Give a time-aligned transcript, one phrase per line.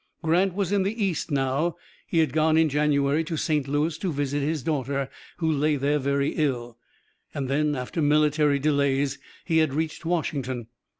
[0.23, 1.75] Grant was in the East now.
[2.07, 3.67] He had gone in January to St.
[3.67, 6.79] Louis to visit his daughter, who lay there very ill,
[7.35, 10.69] and then, after military delays, he had reached Washington.